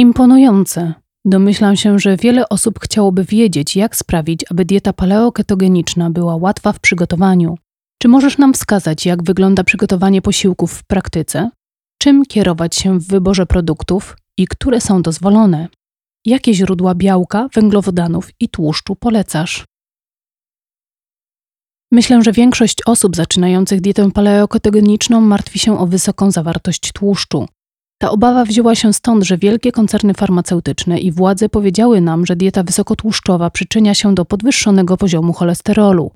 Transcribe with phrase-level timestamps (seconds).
[0.00, 0.94] Imponujące.
[1.24, 6.80] Domyślam się, że wiele osób chciałoby wiedzieć, jak sprawić, aby dieta paleoketogeniczna była łatwa w
[6.80, 7.58] przygotowaniu.
[8.02, 11.50] Czy możesz nam wskazać, jak wygląda przygotowanie posiłków w praktyce?
[11.98, 15.68] Czym kierować się w wyborze produktów i które są dozwolone?
[16.26, 19.64] Jakie źródła białka, węglowodanów i tłuszczu polecasz?
[21.92, 27.46] Myślę, że większość osób zaczynających dietę paleoketogeniczną martwi się o wysoką zawartość tłuszczu.
[28.02, 32.62] Ta obawa wzięła się stąd, że wielkie koncerny farmaceutyczne i władze powiedziały nam, że dieta
[32.62, 36.10] wysokotłuszczowa przyczynia się do podwyższonego poziomu cholesterolu,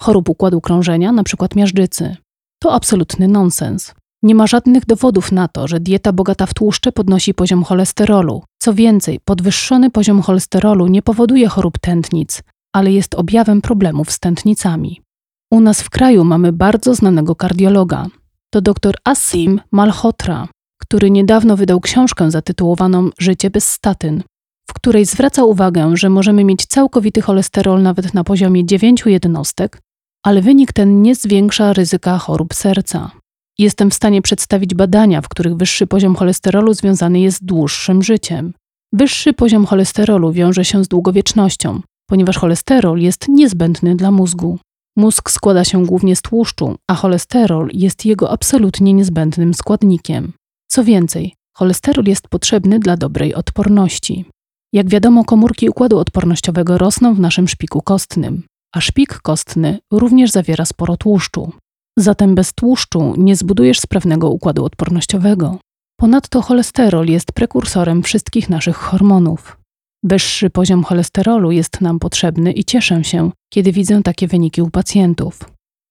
[0.00, 1.46] chorób układu krążenia, np.
[1.56, 2.16] miażdżycy.
[2.62, 3.94] To absolutny nonsens.
[4.22, 8.42] Nie ma żadnych dowodów na to, że dieta bogata w tłuszcze podnosi poziom cholesterolu.
[8.58, 15.00] Co więcej, podwyższony poziom cholesterolu nie powoduje chorób tętnic, ale jest objawem problemów z tętnicami.
[15.50, 18.06] U nas w kraju mamy bardzo znanego kardiologa.
[18.50, 20.48] To dr Asim Malhotra,
[20.90, 24.22] który niedawno wydał książkę zatytułowaną Życie bez statyn,
[24.70, 29.80] w której zwraca uwagę, że możemy mieć całkowity cholesterol nawet na poziomie 9 jednostek,
[30.24, 33.10] ale wynik ten nie zwiększa ryzyka chorób serca.
[33.58, 38.52] Jestem w stanie przedstawić badania, w których wyższy poziom cholesterolu związany jest z dłuższym życiem.
[38.92, 44.58] Wyższy poziom cholesterolu wiąże się z długowiecznością, ponieważ cholesterol jest niezbędny dla mózgu.
[44.96, 50.32] Mózg składa się głównie z tłuszczu, a cholesterol jest jego absolutnie niezbędnym składnikiem.
[50.72, 54.24] Co więcej, cholesterol jest potrzebny dla dobrej odporności.
[54.72, 58.42] Jak wiadomo, komórki układu odpornościowego rosną w naszym szpiku kostnym,
[58.74, 61.52] a szpik kostny również zawiera sporo tłuszczu.
[61.98, 65.58] Zatem bez tłuszczu nie zbudujesz sprawnego układu odpornościowego.
[66.00, 69.56] Ponadto cholesterol jest prekursorem wszystkich naszych hormonów.
[70.04, 75.38] Wyższy poziom cholesterolu jest nam potrzebny i cieszę się, kiedy widzę takie wyniki u pacjentów.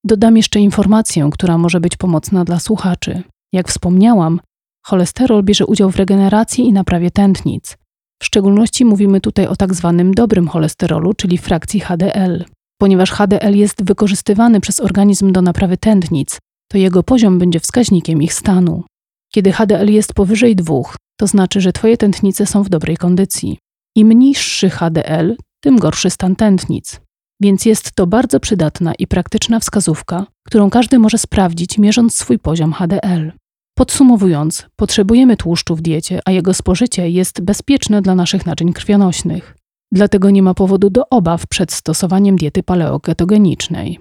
[0.04, 3.22] Dodam jeszcze informację, która może być pomocna dla słuchaczy.
[3.52, 4.40] Jak wspomniałam,
[4.86, 7.76] cholesterol bierze udział w regeneracji i naprawie tętnic.
[8.22, 12.44] W szczególności mówimy tutaj o tak zwanym dobrym cholesterolu, czyli frakcji HDL.
[12.80, 16.38] Ponieważ HDL jest wykorzystywany przez organizm do naprawy tętnic,
[16.70, 18.84] to jego poziom będzie wskaźnikiem ich stanu.
[19.32, 20.74] Kiedy HDL jest powyżej 2,
[21.20, 23.58] to znaczy, że Twoje tętnice są w dobrej kondycji.
[23.96, 27.00] Im niższy HDL, tym gorszy stan tętnic.
[27.40, 32.72] Więc jest to bardzo przydatna i praktyczna wskazówka, którą każdy może sprawdzić, mierząc swój poziom
[32.72, 33.32] HDL.
[33.80, 39.56] Podsumowując, potrzebujemy tłuszczu w diecie, a jego spożycie jest bezpieczne dla naszych naczyń krwionośnych.
[39.92, 43.98] Dlatego nie ma powodu do obaw przed stosowaniem diety paleoketogenicznej.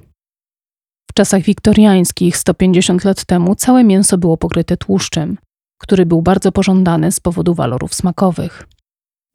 [1.12, 5.38] W czasach wiktoriańskich 150 lat temu całe mięso było pokryte tłuszczem,
[5.82, 8.68] który był bardzo pożądany z powodu walorów smakowych.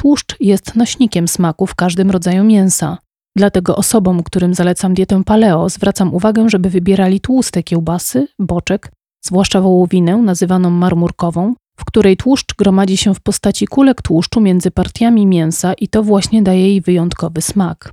[0.01, 2.99] Tłuszcz jest nośnikiem smaku w każdym rodzaju mięsa.
[3.37, 8.91] Dlatego osobom, którym zalecam dietę paleo, zwracam uwagę, żeby wybierali tłuste kiełbasy, boczek,
[9.27, 15.27] zwłaszcza wołowinę nazywaną marmurkową, w której tłuszcz gromadzi się w postaci kulek tłuszczu między partiami
[15.27, 17.93] mięsa i to właśnie daje jej wyjątkowy smak.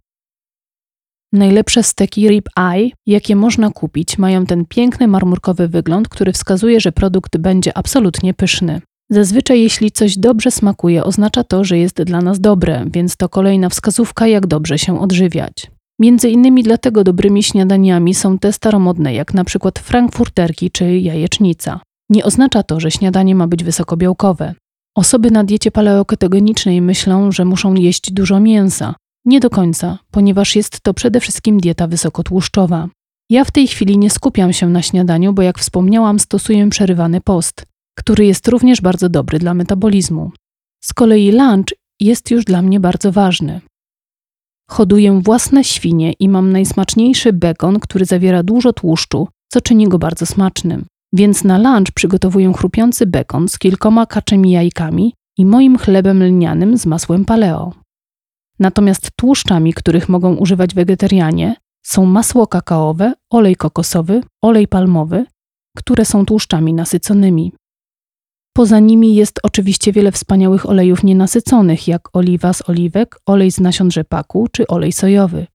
[1.34, 6.92] Najlepsze steki rib eye, jakie można kupić, mają ten piękny marmurkowy wygląd, który wskazuje, że
[6.92, 8.81] produkt będzie absolutnie pyszny.
[9.09, 13.69] Zazwyczaj, jeśli coś dobrze smakuje, oznacza to, że jest dla nas dobre, więc to kolejna
[13.69, 15.72] wskazówka, jak dobrze się odżywiać.
[16.01, 21.79] Między innymi dlatego dobrymi śniadaniami są te staromodne, jak na przykład frankfurterki czy jajecznica.
[22.09, 24.53] Nie oznacza to, że śniadanie ma być wysokobiałkowe.
[24.95, 28.95] Osoby na diecie paleoketogenicznej myślą, że muszą jeść dużo mięsa.
[29.25, 32.88] Nie do końca, ponieważ jest to przede wszystkim dieta wysokotłuszczowa.
[33.29, 37.66] Ja w tej chwili nie skupiam się na śniadaniu, bo jak wspomniałam, stosuję przerywany post
[38.01, 40.31] który jest również bardzo dobry dla metabolizmu.
[40.83, 43.62] Z kolei lunch jest już dla mnie bardzo ważny.
[44.72, 50.26] Hoduję własne świnie i mam najsmaczniejszy bekon, który zawiera dużo tłuszczu, co czyni go bardzo
[50.26, 50.86] smacznym.
[51.14, 56.86] Więc na lunch przygotowuję chrupiący bekon z kilkoma kaczymi jajkami i moim chlebem lnianym z
[56.86, 57.74] masłem paleo.
[58.60, 61.56] Natomiast tłuszczami, których mogą używać wegetarianie,
[61.86, 65.26] są masło kakaowe, olej kokosowy, olej palmowy,
[65.78, 67.52] które są tłuszczami nasyconymi.
[68.53, 73.92] Poza nimi jest oczywiście wiele wspaniałych olejów nienasyconych, jak oliwa z oliwek, olej z nasion
[73.92, 75.48] rzepaku czy olej sojowy.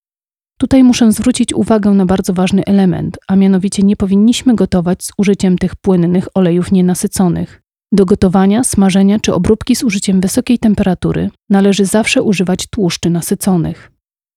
[0.58, 5.58] Tutaj muszę zwrócić uwagę na bardzo ważny element, a mianowicie nie powinniśmy gotować z użyciem
[5.58, 7.62] tych płynnych olejów nienasyconych.
[7.92, 13.92] Do gotowania, smażenia czy obróbki z użyciem wysokiej temperatury należy zawsze używać tłuszczy nasyconych.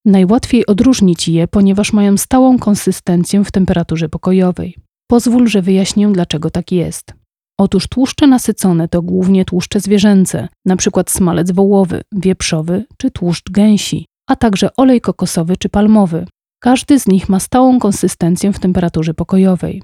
[0.05, 4.75] Najłatwiej odróżnić je, ponieważ mają stałą konsystencję w temperaturze pokojowej.
[5.07, 7.18] Pozwól, że wyjaśnię, dlaczego tak jest.
[7.59, 11.03] Otóż tłuszcze nasycone to głównie tłuszcze zwierzęce, np.
[11.07, 16.25] smalec wołowy, wieprzowy czy tłuszcz gęsi, a także olej kokosowy czy palmowy.
[16.61, 19.83] Każdy z nich ma stałą konsystencję w temperaturze pokojowej.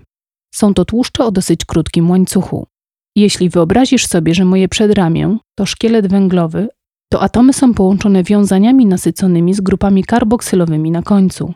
[0.56, 2.68] Są to tłuszcze o dosyć krótkim łańcuchu.
[3.16, 6.68] Jeśli wyobrazisz sobie, że moje przedramię to szkielet węglowy,
[7.12, 11.54] to atomy są połączone wiązaniami nasyconymi z grupami karboksylowymi na końcu.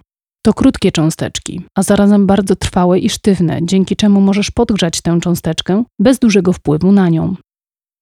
[0.50, 5.84] To krótkie cząsteczki, a zarazem bardzo trwałe i sztywne, dzięki czemu możesz podgrzać tę cząsteczkę
[6.00, 7.36] bez dużego wpływu na nią.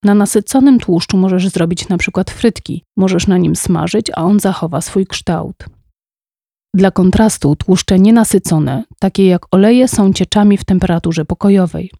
[0.03, 4.81] Na nasyconym tłuszczu możesz zrobić na przykład frytki, możesz na nim smażyć, a on zachowa
[4.81, 5.55] swój kształt.
[6.75, 11.91] Dla kontrastu tłuszcze nienasycone, takie jak oleje, są cieczami w temperaturze pokojowej.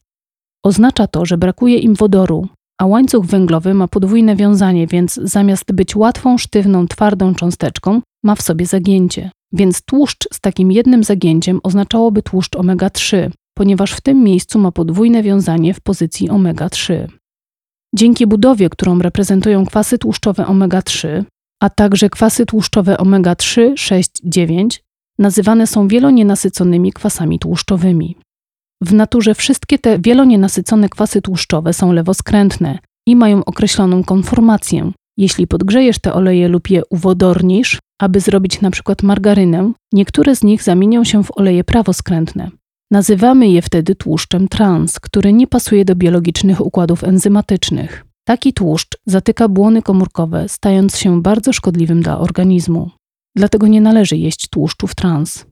[0.63, 2.47] Oznacza to, że brakuje im wodoru,
[2.81, 8.41] a łańcuch węglowy ma podwójne wiązanie, więc zamiast być łatwą, sztywną, twardą cząsteczką, ma w
[8.41, 9.31] sobie zagięcie.
[9.53, 15.23] Więc tłuszcz z takim jednym zagięciem oznaczałoby tłuszcz omega-3, ponieważ w tym miejscu ma podwójne
[15.23, 17.07] wiązanie w pozycji omega-3.
[17.95, 21.23] Dzięki budowie, którą reprezentują kwasy tłuszczowe omega-3,
[21.63, 24.83] a także kwasy tłuszczowe omega-3, 6, 9,
[25.19, 28.17] nazywane są wielonienasyconymi kwasami tłuszczowymi.
[28.81, 34.91] W naturze wszystkie te wielonienasycone kwasy tłuszczowe są lewoskrętne i mają określoną konformację.
[35.17, 40.63] Jeśli podgrzejesz te oleje lub je uwodornisz, aby zrobić na przykład margarynę, niektóre z nich
[40.63, 42.51] zamienią się w oleje prawoskrętne.
[42.91, 48.05] Nazywamy je wtedy tłuszczem trans, który nie pasuje do biologicznych układów enzymatycznych.
[48.27, 52.89] Taki tłuszcz zatyka błony komórkowe, stając się bardzo szkodliwym dla organizmu.
[53.35, 55.45] Dlatego nie należy jeść tłuszczów trans.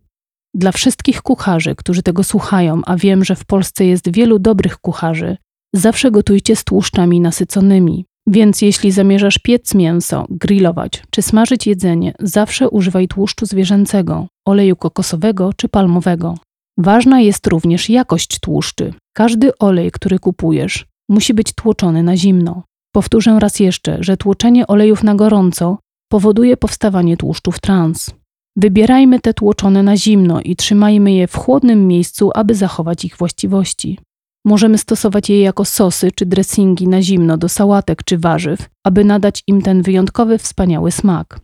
[0.54, 5.38] Dla wszystkich kucharzy, którzy tego słuchają, a wiem, że w Polsce jest wielu dobrych kucharzy,
[5.74, 8.06] zawsze gotujcie z tłuszczami nasyconymi.
[8.28, 15.54] Więc jeśli zamierzasz piec mięso, grillować czy smażyć jedzenie, zawsze używaj tłuszczu zwierzęcego, oleju kokosowego
[15.54, 16.36] czy palmowego.
[16.78, 18.94] Ważna jest również jakość tłuszczy.
[19.16, 22.64] Każdy olej, który kupujesz, musi być tłoczony na zimno.
[22.94, 25.78] Powtórzę raz jeszcze, że tłoczenie olejów na gorąco
[26.12, 28.12] powoduje powstawanie tłuszczów trans.
[28.58, 34.00] Wybierajmy te tłoczone na zimno i trzymajmy je w chłodnym miejscu, aby zachować ich właściwości.
[34.46, 39.44] Możemy stosować je jako sosy czy dressingi na zimno do sałatek czy warzyw, aby nadać
[39.48, 41.40] im ten wyjątkowy, wspaniały smak.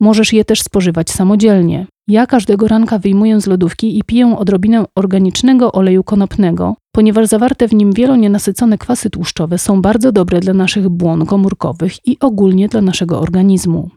[0.00, 1.86] Możesz je też spożywać samodzielnie.
[2.08, 7.74] Ja każdego ranka wyjmuję z lodówki i piję odrobinę organicznego oleju konopnego, ponieważ zawarte w
[7.74, 13.20] nim wielonienasycone kwasy tłuszczowe są bardzo dobre dla naszych błon komórkowych i ogólnie dla naszego
[13.20, 13.90] organizmu.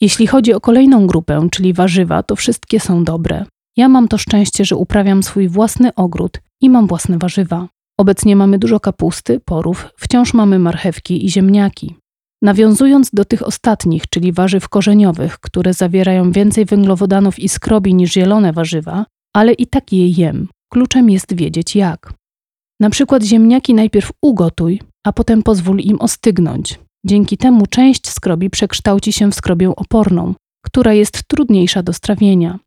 [0.00, 3.44] Jeśli chodzi o kolejną grupę, czyli warzywa, to wszystkie są dobre.
[3.76, 7.68] Ja mam to szczęście, że uprawiam swój własny ogród i mam własne warzywa.
[7.98, 11.94] Obecnie mamy dużo kapusty, porów, wciąż mamy marchewki i ziemniaki.
[12.42, 18.52] Nawiązując do tych ostatnich, czyli warzyw korzeniowych, które zawierają więcej węglowodanów i skrobi niż zielone
[18.52, 20.48] warzywa, ale i tak je jem.
[20.72, 22.12] Kluczem jest wiedzieć jak.
[22.80, 26.80] Na przykład ziemniaki najpierw ugotuj, a potem pozwól im ostygnąć.
[27.06, 30.34] Dzięki temu część skrobi przekształci się w skrobię oporną,
[30.64, 32.58] która jest trudniejsza do strawienia,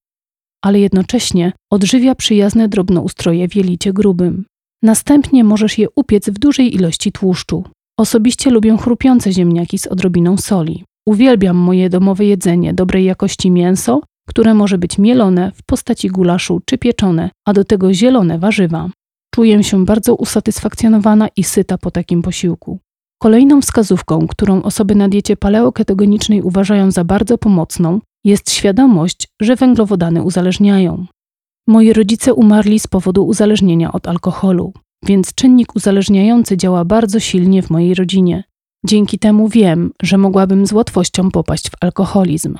[0.65, 4.45] ale jednocześnie odżywia przyjazne drobnoustroje w jelicie grubym.
[4.83, 7.63] Następnie możesz je upiec w dużej ilości tłuszczu.
[7.99, 10.83] Osobiście lubię chrupiące ziemniaki z odrobiną soli.
[11.07, 16.77] Uwielbiam moje domowe jedzenie, dobrej jakości mięso, które może być mielone w postaci gulaszu czy
[16.77, 18.89] pieczone, a do tego zielone warzywa.
[19.35, 22.79] Czuję się bardzo usatysfakcjonowana i syta po takim posiłku.
[23.21, 30.23] Kolejną wskazówką, którą osoby na diecie paleoketogenicznej uważają za bardzo pomocną, jest świadomość, że węglowodany
[30.23, 31.05] uzależniają.
[31.67, 34.73] Moi rodzice umarli z powodu uzależnienia od alkoholu,
[35.05, 38.43] więc czynnik uzależniający działa bardzo silnie w mojej rodzinie.
[38.85, 42.55] Dzięki temu wiem, że mogłabym z łatwością popaść w alkoholizm,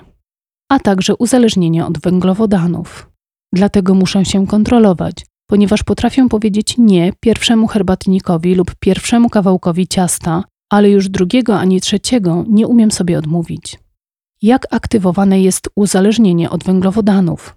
[0.71, 3.09] a także uzależnienie od węglowodanów.
[3.53, 10.89] Dlatego muszę się kontrolować, ponieważ potrafię powiedzieć nie pierwszemu herbatnikowi lub pierwszemu kawałkowi ciasta, ale
[10.89, 13.77] już drugiego ani trzeciego nie umiem sobie odmówić.
[14.41, 17.55] Jak aktywowane jest uzależnienie od węglowodanów?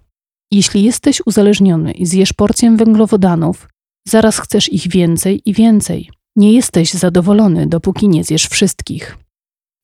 [0.51, 3.67] Jeśli jesteś uzależniony i zjesz porcję węglowodanów,
[4.07, 6.09] zaraz chcesz ich więcej i więcej.
[6.35, 9.17] Nie jesteś zadowolony, dopóki nie zjesz wszystkich.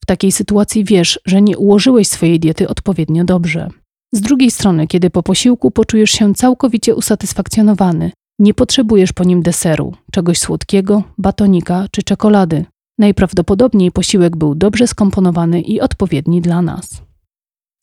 [0.04, 3.70] W takiej sytuacji wiesz, że nie ułożyłeś swojej diety odpowiednio dobrze.
[4.14, 9.94] Z drugiej strony, kiedy po posiłku poczujesz się całkowicie usatysfakcjonowany, nie potrzebujesz po nim deseru,
[10.12, 12.66] czegoś słodkiego, batonika czy czekolady.
[13.00, 17.02] Najprawdopodobniej posiłek był dobrze skomponowany i odpowiedni dla nas.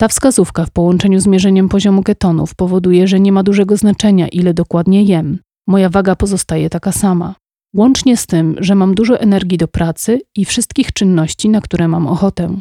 [0.00, 4.54] Ta wskazówka w połączeniu z mierzeniem poziomu ketonów powoduje, że nie ma dużego znaczenia, ile
[4.54, 5.38] dokładnie jem.
[5.66, 7.34] Moja waga pozostaje taka sama.
[7.74, 12.06] Łącznie z tym, że mam dużo energii do pracy i wszystkich czynności, na które mam
[12.06, 12.60] ochotę.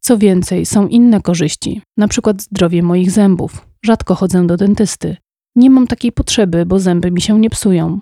[0.00, 3.66] Co więcej, są inne korzyści, przykład zdrowie moich zębów.
[3.84, 5.16] Rzadko chodzę do dentysty.
[5.56, 8.00] Nie mam takiej potrzeby, bo zęby mi się nie psują.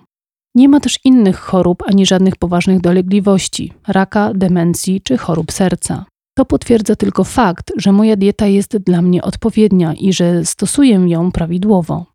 [0.57, 6.05] Nie ma też innych chorób ani żadnych poważnych dolegliwości raka, demencji czy chorób serca.
[6.37, 11.31] To potwierdza tylko fakt, że moja dieta jest dla mnie odpowiednia i że stosuję ją
[11.31, 12.05] prawidłowo.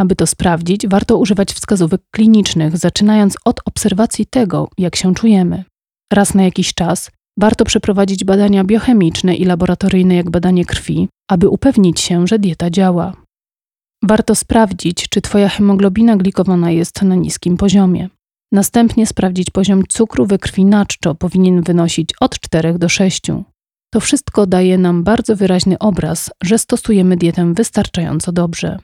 [0.00, 5.64] Aby to sprawdzić, warto używać wskazówek klinicznych, zaczynając od obserwacji tego, jak się czujemy.
[6.12, 12.00] Raz na jakiś czas warto przeprowadzić badania biochemiczne i laboratoryjne, jak badanie krwi, aby upewnić
[12.00, 13.21] się, że dieta działa.
[14.02, 18.08] Warto sprawdzić, czy Twoja hemoglobina glikowana jest na niskim poziomie.
[18.52, 23.22] Następnie sprawdzić poziom cukru we krwi na czczo powinien wynosić od 4 do 6.
[23.92, 28.78] To wszystko daje nam bardzo wyraźny obraz, że stosujemy dietę wystarczająco dobrze.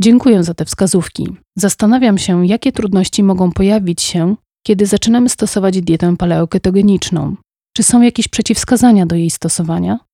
[0.00, 1.36] Dziękuję za te wskazówki.
[1.56, 7.36] Zastanawiam się, jakie trudności mogą pojawić się, kiedy zaczynamy stosować dietę paleoketogeniczną.
[7.76, 10.05] Czy są jakieś przeciwwskazania do jej stosowania?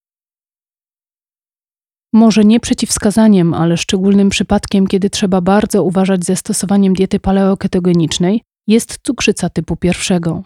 [2.12, 8.98] Może nie przeciwwskazaniem, ale szczególnym przypadkiem, kiedy trzeba bardzo uważać ze stosowaniem diety paleoketogenicznej, jest
[9.02, 10.42] cukrzyca typu pierwszego.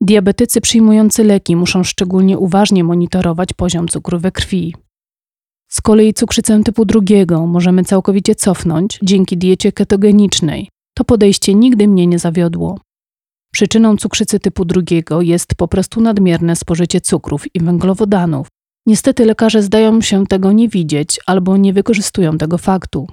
[0.00, 4.74] Diabetycy przyjmujący leki muszą szczególnie uważnie monitorować poziom cukru we krwi.
[5.68, 10.68] Z kolei cukrzycę typu drugiego możemy całkowicie cofnąć dzięki diecie ketogenicznej.
[10.94, 12.80] To podejście nigdy mnie nie zawiodło.
[13.52, 18.48] Przyczyną cukrzycy typu drugiego jest po prostu nadmierne spożycie cukrów i węglowodanów.
[18.88, 23.08] Niestety lekarze zdają się tego nie widzieć albo nie wykorzystują tego faktu.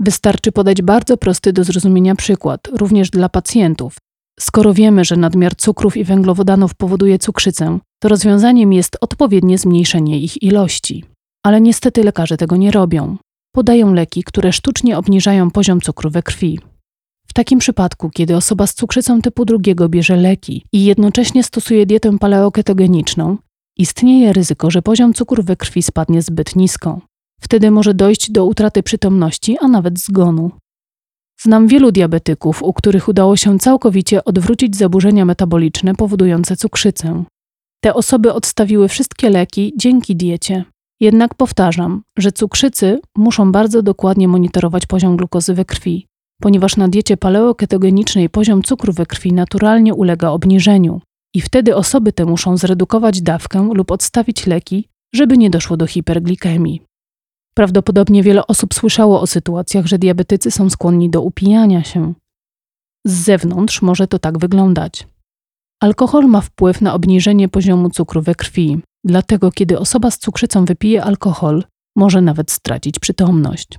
[0.00, 3.96] Wystarczy podać bardzo prosty do zrozumienia przykład, również dla pacjentów.
[4.40, 10.42] Skoro wiemy, że nadmiar cukrów i węglowodanów powoduje cukrzycę, to rozwiązaniem jest odpowiednie zmniejszenie ich
[10.42, 11.04] ilości.
[11.46, 13.16] Ale niestety lekarze tego nie robią.
[13.54, 16.58] Podają leki, które sztucznie obniżają poziom cukru we krwi.
[17.28, 22.18] W takim przypadku, kiedy osoba z cukrzycą typu drugiego bierze leki i jednocześnie stosuje dietę
[22.18, 23.36] paleoketogeniczną,
[23.78, 27.00] istnieje ryzyko, że poziom cukru we krwi spadnie zbyt nisko.
[27.40, 30.50] Wtedy może dojść do utraty przytomności, a nawet zgonu.
[31.40, 37.24] Znam wielu diabetyków, u których udało się całkowicie odwrócić zaburzenia metaboliczne powodujące cukrzycę.
[37.80, 40.64] Te osoby odstawiły wszystkie leki dzięki diecie.
[41.00, 46.06] Jednak powtarzam, że cukrzycy muszą bardzo dokładnie monitorować poziom glukozy we krwi,
[46.40, 51.00] ponieważ na diecie paleoketogenicznej poziom cukru we krwi naturalnie ulega obniżeniu
[51.34, 56.82] i wtedy osoby te muszą zredukować dawkę lub odstawić leki, żeby nie doszło do hiperglikemii.
[57.54, 62.14] Prawdopodobnie wiele osób słyszało o sytuacjach, że diabetycy są skłonni do upijania się.
[63.06, 65.06] Z zewnątrz może to tak wyglądać.
[65.82, 71.04] Alkohol ma wpływ na obniżenie poziomu cukru we krwi, dlatego kiedy osoba z cukrzycą wypije
[71.04, 71.64] alkohol,
[71.96, 73.78] może nawet stracić przytomność.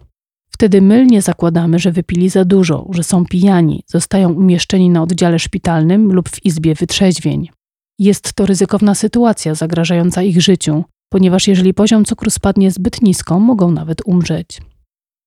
[0.56, 6.14] Wtedy mylnie zakładamy, że wypili za dużo, że są pijani, zostają umieszczeni na oddziale szpitalnym
[6.14, 7.50] lub w izbie wytrzeźwień.
[8.00, 13.72] Jest to ryzykowna sytuacja zagrażająca ich życiu, ponieważ jeżeli poziom cukru spadnie zbyt nisko, mogą
[13.72, 14.62] nawet umrzeć.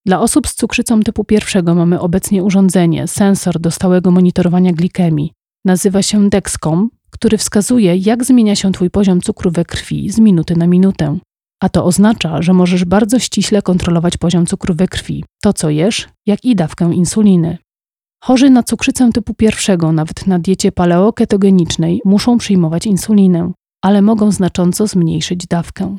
[0.07, 5.33] Dla osób z cukrzycą typu pierwszego mamy obecnie urządzenie, sensor do stałego monitorowania glikemii.
[5.65, 10.57] Nazywa się Dexcom, który wskazuje, jak zmienia się Twój poziom cukru we krwi z minuty
[10.57, 11.19] na minutę.
[11.63, 16.09] A to oznacza, że możesz bardzo ściśle kontrolować poziom cukru we krwi, to co jesz,
[16.27, 17.59] jak i dawkę insuliny.
[18.25, 24.87] Chorzy na cukrzycę typu pierwszego, nawet na diecie paleoketogenicznej, muszą przyjmować insulinę, ale mogą znacząco
[24.87, 25.97] zmniejszyć dawkę.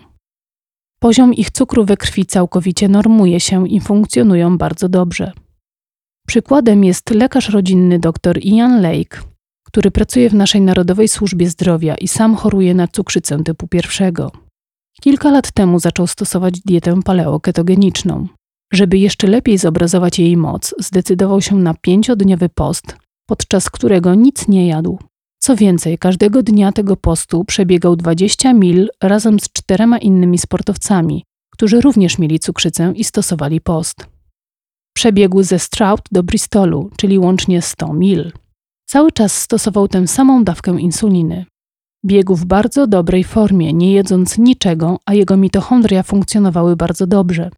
[1.00, 5.32] Poziom ich cukru we krwi całkowicie normuje się i funkcjonują bardzo dobrze.
[6.28, 9.22] Przykładem jest lekarz rodzinny dr Ian Lake,
[9.64, 14.32] który pracuje w naszej Narodowej Służbie Zdrowia i sam choruje na cukrzycę typu pierwszego.
[15.02, 18.28] Kilka lat temu zaczął stosować dietę paleoketogeniczną.
[18.74, 24.68] Żeby jeszcze lepiej zobrazować jej moc, zdecydował się na pięciodniowy post, podczas którego nic nie
[24.68, 25.00] jadł.
[25.40, 31.24] Co więcej, każdego dnia tego postu przebiegał 20 mil razem z czterema innymi sportowcami,
[31.54, 34.08] którzy również mieli cukrzycę i stosowali post.
[34.96, 38.32] Przebiegł ze Stroud do Bristolu, czyli łącznie 100 mil.
[38.86, 41.46] Cały czas stosował tę samą dawkę insuliny.
[42.06, 47.52] Biegł w bardzo dobrej formie, nie jedząc niczego, a jego mitochondria funkcjonowały bardzo dobrze.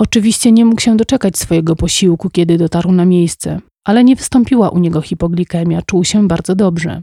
[0.00, 4.78] Oczywiście nie mógł się doczekać swojego posiłku, kiedy dotarł na miejsce, ale nie wystąpiła u
[4.78, 7.02] niego hipoglikemia, czuł się bardzo dobrze.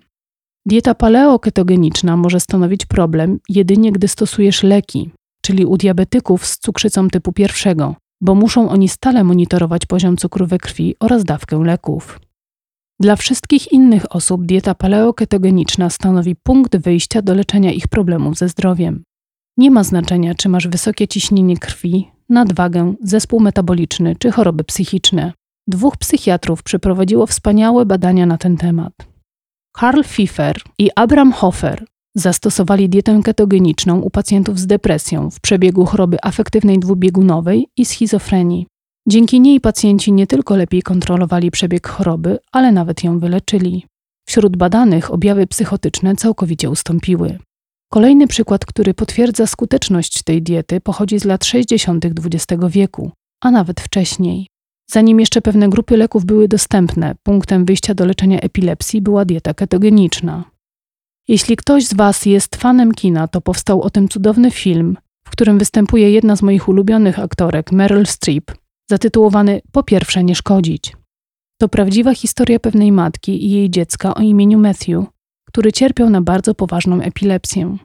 [0.65, 5.09] Dieta paleoketogeniczna może stanowić problem jedynie gdy stosujesz leki,
[5.41, 10.57] czyli u diabetyków z cukrzycą typu pierwszego, bo muszą oni stale monitorować poziom cukru we
[10.57, 12.19] krwi oraz dawkę leków.
[12.99, 19.03] Dla wszystkich innych osób dieta paleoketogeniczna stanowi punkt wyjścia do leczenia ich problemów ze zdrowiem.
[19.57, 25.33] Nie ma znaczenia, czy masz wysokie ciśnienie krwi, nadwagę, zespół metaboliczny czy choroby psychiczne.
[25.67, 28.93] Dwóch psychiatrów przeprowadziło wspaniałe badania na ten temat.
[29.75, 31.85] Karl Pfiffer i Abraham Hofer
[32.15, 38.67] zastosowali dietę ketogeniczną u pacjentów z depresją w przebiegu choroby afektywnej dwubiegunowej i schizofrenii.
[39.07, 43.85] Dzięki niej pacjenci nie tylko lepiej kontrolowali przebieg choroby, ale nawet ją wyleczyli.
[44.27, 47.39] Wśród badanych objawy psychotyczne całkowicie ustąpiły.
[47.91, 52.05] Kolejny przykład, który potwierdza skuteczność tej diety, pochodzi z lat 60.
[52.05, 54.47] XX wieku, a nawet wcześniej.
[54.91, 60.43] Zanim jeszcze pewne grupy leków były dostępne, punktem wyjścia do leczenia epilepsji była dieta ketogeniczna.
[61.27, 64.97] Jeśli ktoś z Was jest fanem kina, to powstał o tym cudowny film,
[65.27, 68.51] w którym występuje jedna z moich ulubionych aktorek, Meryl Streep,
[68.89, 70.95] zatytułowany Po pierwsze nie szkodzić.
[71.61, 75.05] To prawdziwa historia pewnej matki i jej dziecka o imieniu Matthew,
[75.47, 77.77] który cierpiał na bardzo poważną epilepsję.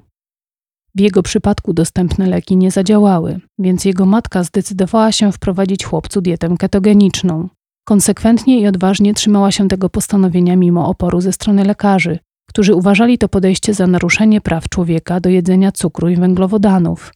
[0.95, 6.55] W jego przypadku dostępne leki nie zadziałały, więc jego matka zdecydowała się wprowadzić chłopcu dietę
[6.59, 7.49] ketogeniczną.
[7.85, 13.29] Konsekwentnie i odważnie trzymała się tego postanowienia mimo oporu ze strony lekarzy, którzy uważali to
[13.29, 17.13] podejście za naruszenie praw człowieka do jedzenia cukru i węglowodanów,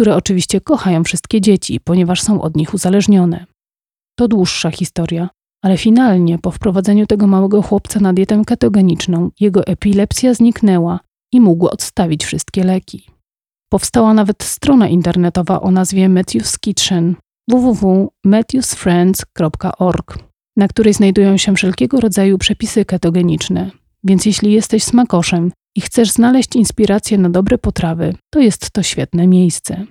[0.00, 3.46] które oczywiście kochają wszystkie dzieci, ponieważ są od nich uzależnione.
[4.18, 5.28] To dłuższa historia,
[5.64, 11.00] ale finalnie po wprowadzeniu tego małego chłopca na dietę ketogeniczną, jego epilepsja zniknęła
[11.32, 13.10] i mógł odstawić wszystkie leki.
[13.68, 17.14] Powstała nawet strona internetowa o nazwie Matthew's Kitchen
[17.48, 20.18] www.matthewsfriends.org,
[20.56, 23.70] na której znajdują się wszelkiego rodzaju przepisy ketogeniczne.
[24.04, 29.26] Więc jeśli jesteś smakoszem i chcesz znaleźć inspirację na dobre potrawy, to jest to świetne
[29.26, 29.86] miejsce.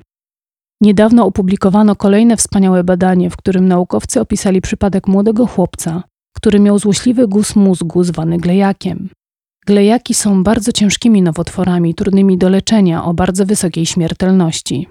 [0.82, 6.04] Niedawno opublikowano kolejne wspaniałe badanie, w którym naukowcy opisali przypadek młodego chłopca,
[6.36, 9.10] który miał złośliwy guz mózgu zwany glejakiem.
[9.66, 14.88] Glejaki są bardzo ciężkimi nowotworami, trudnymi do leczenia, o bardzo wysokiej śmiertelności.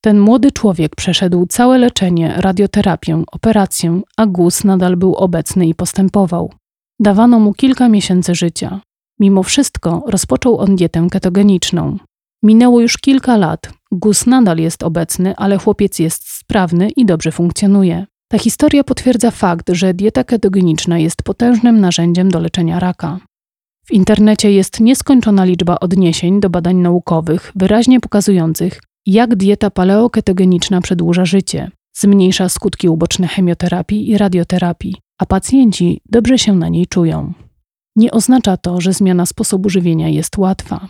[0.00, 6.52] Ten młody człowiek przeszedł całe leczenie, radioterapię, operację, a guz nadal był obecny i postępował.
[7.00, 8.80] Dawano mu kilka miesięcy życia.
[9.20, 11.96] Mimo wszystko rozpoczął on dietę ketogeniczną.
[12.42, 13.72] Minęło już kilka lat.
[13.92, 18.06] Gus nadal jest obecny, ale chłopiec jest sprawny i dobrze funkcjonuje.
[18.28, 23.18] Ta historia potwierdza fakt, że dieta ketogeniczna jest potężnym narzędziem do leczenia raka.
[23.86, 31.24] W internecie jest nieskończona liczba odniesień do badań naukowych, wyraźnie pokazujących, jak dieta paleoketogeniczna przedłuża
[31.24, 37.32] życie, zmniejsza skutki uboczne chemioterapii i radioterapii, a pacjenci dobrze się na niej czują.
[37.96, 40.88] Nie oznacza to, że zmiana sposobu żywienia jest łatwa.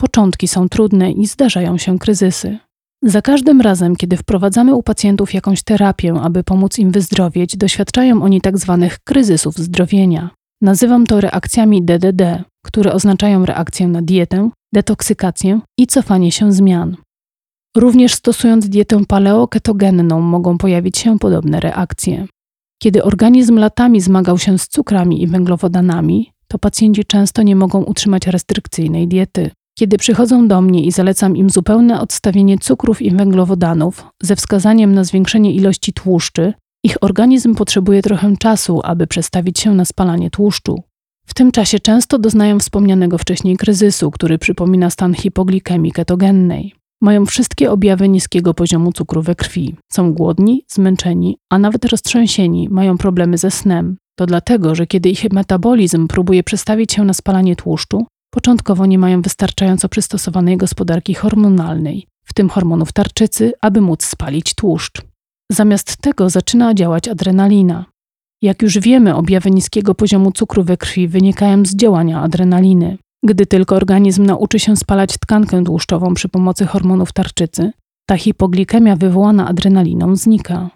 [0.00, 2.58] Początki są trudne i zdarzają się kryzysy.
[3.02, 8.40] Za każdym razem, kiedy wprowadzamy u pacjentów jakąś terapię, aby pomóc im wyzdrowieć, doświadczają oni.
[8.40, 8.54] Tak
[9.04, 10.30] kryzysów zdrowienia.
[10.62, 16.96] Nazywam to reakcjami DDD, które oznaczają reakcję na dietę, detoksykację i cofanie się zmian.
[17.76, 22.26] Również stosując dietę paleoketogenną mogą pojawić się podobne reakcje.
[22.82, 28.26] Kiedy organizm latami zmagał się z cukrami i węglowodanami, to pacjenci często nie mogą utrzymać
[28.26, 29.50] restrykcyjnej diety.
[29.78, 35.04] Kiedy przychodzą do mnie i zalecam im zupełne odstawienie cukrów i węglowodanów ze wskazaniem na
[35.04, 36.52] zwiększenie ilości tłuszczy,
[36.84, 40.82] ich organizm potrzebuje trochę czasu, aby przestawić się na spalanie tłuszczu.
[41.26, 46.74] W tym czasie często doznają wspomnianego wcześniej kryzysu, który przypomina stan hipoglikemii ketogennej.
[47.00, 49.76] Mają wszystkie objawy niskiego poziomu cukru we krwi.
[49.92, 53.96] Są głodni, zmęczeni, a nawet roztrzęsieni, mają problemy ze snem.
[54.18, 59.22] To dlatego, że kiedy ich metabolizm próbuje przestawić się na spalanie tłuszczu, początkowo nie mają
[59.22, 65.02] wystarczająco przystosowanej gospodarki hormonalnej, w tym hormonów tarczycy, aby móc spalić tłuszcz.
[65.52, 67.84] Zamiast tego zaczyna działać adrenalina.
[68.42, 72.98] Jak już wiemy, objawy niskiego poziomu cukru we krwi wynikają z działania adrenaliny.
[73.24, 77.72] Gdy tylko organizm nauczy się spalać tkankę tłuszczową przy pomocy hormonów tarczycy,
[78.06, 80.70] ta hipoglikemia wywołana adrenaliną znika.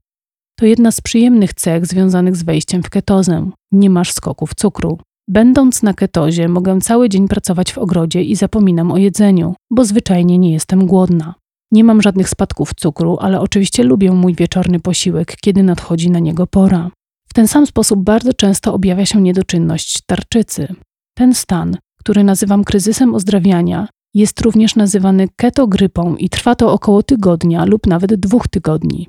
[0.58, 3.50] To jedna z przyjemnych cech związanych z wejściem w ketozę.
[3.72, 4.98] Nie masz skoków cukru.
[5.28, 10.38] Będąc na ketozie, mogę cały dzień pracować w ogrodzie i zapominam o jedzeniu, bo zwyczajnie
[10.38, 11.34] nie jestem głodna.
[11.72, 16.46] Nie mam żadnych spadków cukru, ale oczywiście lubię mój wieczorny posiłek, kiedy nadchodzi na niego
[16.46, 16.90] pora.
[17.28, 20.74] W ten sam sposób bardzo często objawia się niedoczynność tarczycy.
[21.14, 27.64] Ten stan który nazywam kryzysem ozdrawiania, jest również nazywany ketogrypą i trwa to około tygodnia
[27.64, 29.08] lub nawet dwóch tygodni.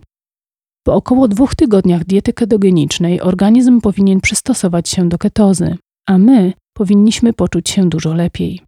[0.86, 7.34] Po około dwóch tygodniach diety ketogenicznej organizm powinien przystosować się do ketozy, a my powinniśmy
[7.34, 8.62] poczuć się dużo lepiej.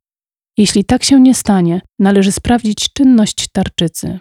[0.57, 4.19] Jeśli tak się nie stanie, należy sprawdzić czynność tarczycy.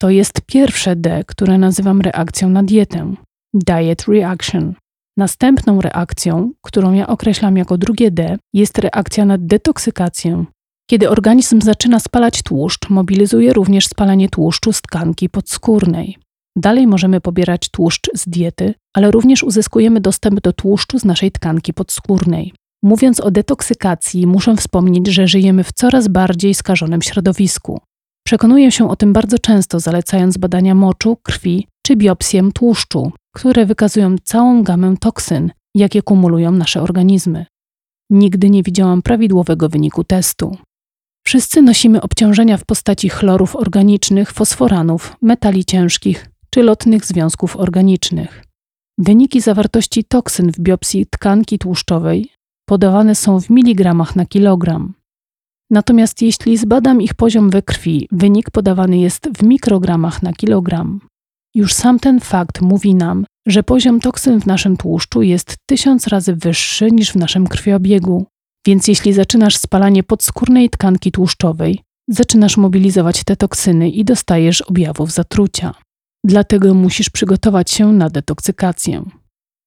[0.00, 3.14] To jest pierwsze D, które nazywam reakcją na dietę
[3.54, 4.74] diet reaction.
[5.16, 10.44] Następną reakcją, którą ja określam jako drugie D, jest reakcja na detoksykację.
[10.90, 16.18] Kiedy organizm zaczyna spalać tłuszcz, mobilizuje również spalanie tłuszczu z tkanki podskórnej.
[16.56, 21.74] Dalej możemy pobierać tłuszcz z diety, ale również uzyskujemy dostęp do tłuszczu z naszej tkanki
[21.74, 22.54] podskórnej.
[22.82, 27.80] Mówiąc o detoksykacji, muszę wspomnieć, że żyjemy w coraz bardziej skażonym środowisku.
[28.26, 34.16] Przekonuję się o tym bardzo często, zalecając badania moczu, krwi czy biopsję tłuszczu, które wykazują
[34.24, 37.46] całą gamę toksyn, jakie kumulują nasze organizmy.
[38.10, 40.56] Nigdy nie widziałam prawidłowego wyniku testu.
[41.26, 48.44] Wszyscy nosimy obciążenia w postaci chlorów organicznych, fosforanów, metali ciężkich czy lotnych związków organicznych.
[48.98, 52.28] Wyniki zawartości toksyn w biopsji tkanki tłuszczowej
[52.68, 54.94] podawane są w miligramach na kilogram.
[55.70, 61.00] Natomiast jeśli zbadam ich poziom we krwi, wynik podawany jest w mikrogramach na kilogram.
[61.54, 66.36] Już sam ten fakt mówi nam, że poziom toksyn w naszym tłuszczu jest tysiąc razy
[66.36, 68.26] wyższy niż w naszym krwiobiegu.
[68.66, 75.74] Więc jeśli zaczynasz spalanie podskórnej tkanki tłuszczowej, zaczynasz mobilizować te toksyny i dostajesz objawów zatrucia.
[76.24, 79.02] Dlatego musisz przygotować się na detoksykację.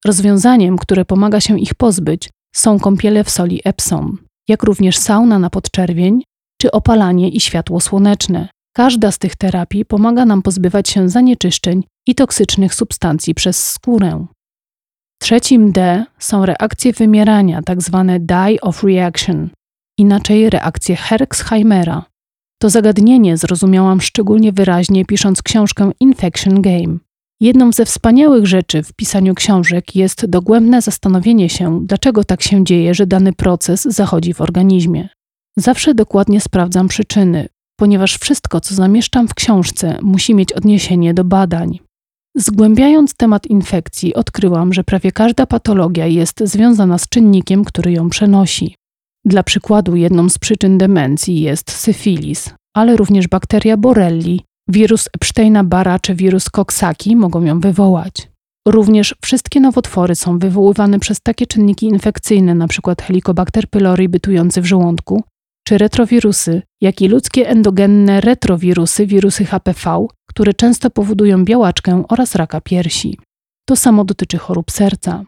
[0.06, 5.50] Rozwiązaniem, które pomaga się ich pozbyć, są kąpiele w soli Epsom, jak również sauna na
[5.50, 6.22] podczerwień
[6.62, 8.50] czy opalanie i światło słoneczne.
[8.76, 14.26] Każda z tych terapii pomaga nam pozbywać się zanieczyszczeń i toksycznych substancji przez skórę.
[15.22, 19.50] Trzecim D są reakcje wymierania, tak zwane die of reaction,
[19.98, 22.06] inaczej reakcje Herxheimera.
[22.62, 26.98] To zagadnienie zrozumiałam szczególnie wyraźnie pisząc książkę Infection Game.
[27.40, 32.94] Jedną ze wspaniałych rzeczy w pisaniu książek jest dogłębne zastanowienie się, dlaczego tak się dzieje,
[32.94, 35.10] że dany proces zachodzi w organizmie.
[35.58, 37.48] Zawsze dokładnie sprawdzam przyczyny,
[37.80, 41.80] ponieważ wszystko, co zamieszczam w książce, musi mieć odniesienie do badań.
[42.36, 48.76] Zgłębiając temat infekcji, odkryłam, że prawie każda patologia jest związana z czynnikiem, który ją przenosi.
[49.26, 56.16] Dla przykładu, jedną z przyczyn demencji jest syfilis, ale również bakteria Borelli, wirus Epsteina-Barra czy
[56.16, 58.30] wirus Coxsackie mogą ją wywołać.
[58.68, 62.96] Również wszystkie nowotwory są wywoływane przez takie czynniki infekcyjne, np.
[63.02, 65.24] Helicobacter pylori bytujący w żołądku,
[65.68, 72.62] czy retrowirusy, jak i ludzkie endogenne retrowirusy, wirusy HPV, które często powodują białaczkę oraz raka
[72.62, 73.20] piersi.
[73.70, 75.24] To samo dotyczy chorób serca.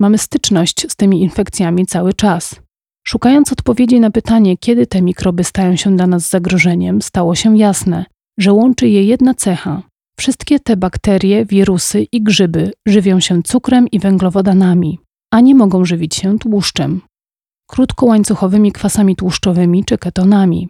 [0.00, 2.60] Mamy styczność z tymi infekcjami cały czas.
[3.08, 8.04] Szukając odpowiedzi na pytanie, kiedy te mikroby stają się dla nas zagrożeniem, stało się jasne,
[8.38, 9.82] że łączy je jedna cecha.
[10.18, 14.98] Wszystkie te bakterie, wirusy i grzyby żywią się cukrem i węglowodanami,
[15.30, 17.00] a nie mogą żywić się tłuszczem,
[17.70, 20.68] krótkołańcuchowymi kwasami tłuszczowymi czy ketonami.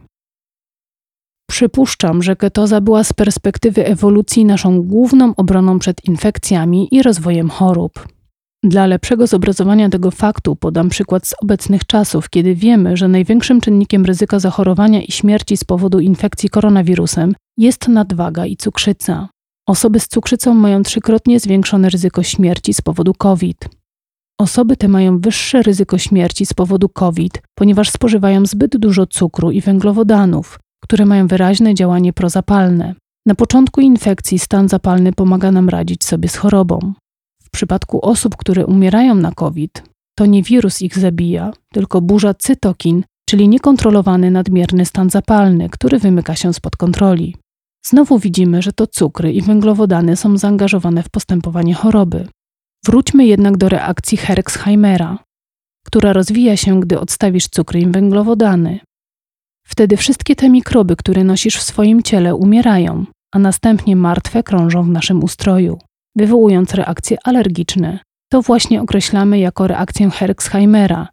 [1.51, 8.17] Przypuszczam, że ketoza była z perspektywy ewolucji naszą główną obroną przed infekcjami i rozwojem chorób.
[8.64, 14.05] Dla lepszego zobrazowania tego faktu podam przykład z obecnych czasów, kiedy wiemy, że największym czynnikiem
[14.05, 19.29] ryzyka zachorowania i śmierci z powodu infekcji koronawirusem jest nadwaga i cukrzyca.
[19.68, 23.68] Osoby z cukrzycą mają trzykrotnie zwiększone ryzyko śmierci z powodu COVID.
[24.40, 29.61] Osoby te mają wyższe ryzyko śmierci z powodu COVID, ponieważ spożywają zbyt dużo cukru i
[29.61, 32.94] węglowodanów, które mają wyraźne działanie prozapalne.
[33.27, 36.92] Na początku infekcji stan zapalny pomaga nam radzić sobie z chorobą.
[37.48, 39.82] W przypadku osób, które umierają na COVID,
[40.18, 46.37] to nie wirus ich zabija, tylko burza cytokin, czyli niekontrolowany nadmierny stan zapalny, który wymyka
[46.37, 47.37] się spod kontroli.
[47.87, 52.28] Znowu widzimy, że to cukry i węglowodany są zaangażowane w postępowanie choroby.
[52.87, 55.18] Wróćmy jednak do reakcji Herxheimera,
[55.87, 58.80] która rozwija się, gdy odstawisz cukry i węglowodany.
[59.66, 64.88] Wtedy wszystkie te mikroby, które nosisz w swoim ciele, umierają, a następnie martwe krążą w
[64.88, 65.78] naszym ustroju,
[66.16, 67.99] wywołując reakcje alergiczne.
[68.33, 71.09] To właśnie określamy jako reakcję Herxheimera,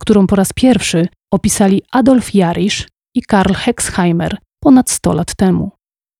[0.00, 5.70] którą po raz pierwszy opisali Adolf Jarisch i Karl Hexheimer ponad 100 lat temu.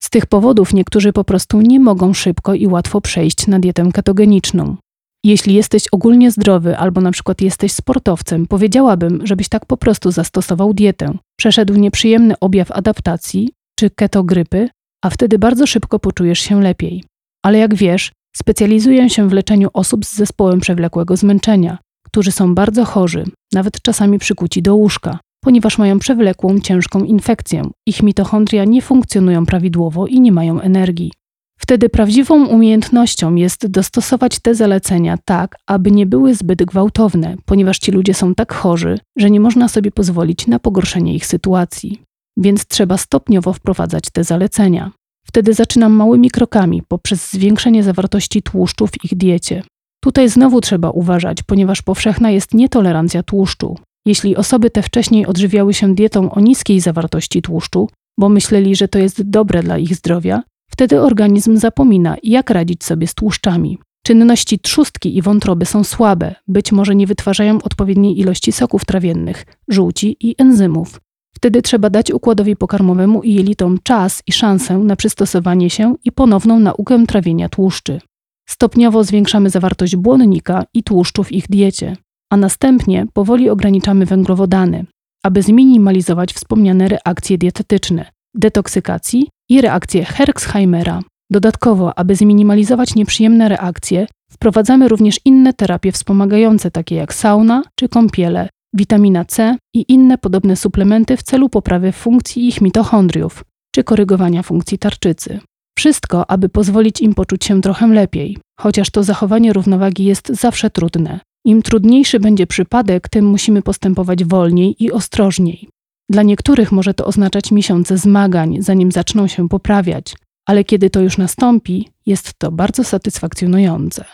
[0.02, 4.76] Z tych powodów niektórzy po prostu nie mogą szybko i łatwo przejść na dietę ketogeniczną.
[5.24, 10.74] Jeśli jesteś ogólnie zdrowy albo na przykład jesteś sportowcem, powiedziałabym, żebyś tak po prostu zastosował
[10.74, 11.18] dietę.
[11.38, 14.68] Przeszedł nieprzyjemny objaw adaptacji czy ketogrypy,
[15.04, 17.04] a wtedy bardzo szybko poczujesz się lepiej.
[17.44, 22.84] Ale jak wiesz, specjalizuję się w leczeniu osób z zespołem przewlekłego zmęczenia, którzy są bardzo
[22.84, 27.62] chorzy, nawet czasami przykuci do łóżka, ponieważ mają przewlekłą, ciężką infekcję.
[27.86, 31.12] Ich mitochondria nie funkcjonują prawidłowo i nie mają energii.
[31.58, 37.92] Wtedy prawdziwą umiejętnością jest dostosować te zalecenia tak, aby nie były zbyt gwałtowne, ponieważ ci
[37.92, 42.02] ludzie są tak chorzy, że nie można sobie pozwolić na pogorszenie ich sytuacji.
[42.36, 44.90] Więc trzeba stopniowo wprowadzać te zalecenia.
[45.24, 49.62] Wtedy zaczynam małymi krokami poprzez zwiększenie zawartości tłuszczu w ich diecie.
[50.02, 53.78] Tutaj znowu trzeba uważać, ponieważ powszechna jest nietolerancja tłuszczu.
[54.06, 58.98] Jeśli osoby te wcześniej odżywiały się dietą o niskiej zawartości tłuszczu, bo myśleli, że to
[58.98, 60.42] jest dobre dla ich zdrowia,
[60.74, 63.78] Wtedy organizm zapomina, jak radzić sobie z tłuszczami.
[64.06, 70.16] Czynności trzustki i wątroby są słabe, być może nie wytwarzają odpowiedniej ilości soków trawiennych, żółci
[70.20, 71.00] i enzymów.
[71.36, 76.60] Wtedy trzeba dać układowi pokarmowemu i jelitom czas i szansę na przystosowanie się i ponowną
[76.60, 78.00] naukę trawienia tłuszczy.
[78.48, 81.96] Stopniowo zwiększamy zawartość błonnika i tłuszczu w ich diecie,
[82.32, 84.86] a następnie powoli ograniczamy węglowodany,
[85.24, 91.02] aby zminimalizować wspomniane reakcje dietetyczne, detoksykacji i reakcję Herxheimera.
[91.30, 98.48] Dodatkowo, aby zminimalizować nieprzyjemne reakcje, wprowadzamy również inne terapie wspomagające, takie jak sauna czy kąpiele,
[98.74, 104.78] witamina C i inne podobne suplementy w celu poprawy funkcji ich mitochondriów czy korygowania funkcji
[104.78, 105.40] tarczycy.
[105.78, 111.20] Wszystko, aby pozwolić im poczuć się trochę lepiej, chociaż to zachowanie równowagi jest zawsze trudne.
[111.44, 115.68] Im trudniejszy będzie przypadek, tym musimy postępować wolniej i ostrożniej.
[116.10, 121.18] Dla niektórych może to oznaczać miesiące zmagań, zanim zaczną się poprawiać, ale kiedy to już
[121.18, 124.04] nastąpi, jest to bardzo satysfakcjonujące.